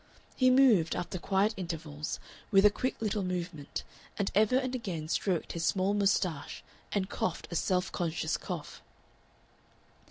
[0.35, 2.19] He moved, after quiet intervals,
[2.49, 3.83] with a quick little movement,
[4.17, 8.81] and ever and again stroked his small mustache and coughed a self conscious cough.